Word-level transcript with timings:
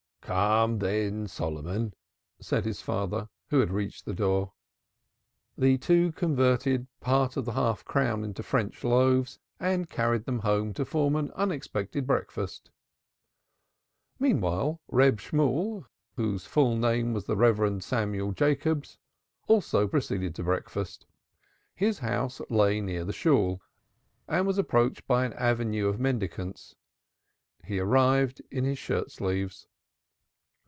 "Come, 0.23 0.79
then, 0.79 1.27
Solomon," 1.27 1.93
said 2.39 2.63
his 2.63 2.79
father, 2.81 3.27
who 3.49 3.59
had 3.59 3.71
reached 3.71 4.05
the 4.05 4.13
door. 4.13 4.53
The 5.57 5.77
two 5.77 6.13
converted 6.13 6.87
part 7.01 7.35
of 7.35 7.43
the 7.43 7.51
half 7.51 7.83
crown 7.83 8.23
into 8.23 8.41
French 8.41 8.83
loaves 8.85 9.39
and 9.59 9.89
carried 9.89 10.23
them 10.23 10.39
home 10.39 10.73
to 10.75 10.85
form 10.85 11.17
an 11.17 11.31
unexpected 11.31 12.07
breakfast. 12.07 12.69
Meantime 14.19 14.77
Reb 14.87 15.19
Shemuel, 15.19 15.87
whose 16.15 16.45
full 16.45 16.77
name 16.77 17.13
was 17.13 17.25
the 17.25 17.35
Reverend 17.35 17.83
Samuel 17.83 18.31
Jacobs, 18.31 18.99
also 19.47 19.85
proceeded 19.85 20.33
to 20.35 20.43
breakfast. 20.43 21.07
His 21.75 21.99
house 21.99 22.39
lay 22.49 22.79
near 22.79 23.03
the 23.03 23.11
Shool, 23.11 23.59
and 24.29 24.47
was 24.47 24.57
approached 24.59 25.05
by 25.07 25.25
an 25.25 25.33
avenue 25.33 25.87
of 25.87 25.99
mendicants. 25.99 26.75
He 27.65 27.79
arrived 27.79 28.41
in 28.49 28.63
his 28.63 28.77
shirt 28.77 29.11
sleeves. 29.11 29.67